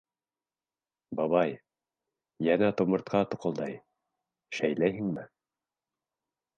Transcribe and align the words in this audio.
—Бабай, 1.19 1.53
йәнә 2.47 2.71
тумыртҡа 2.81 3.23
туҡылдай, 3.35 3.79
шәйләйһеңме? 4.61 5.31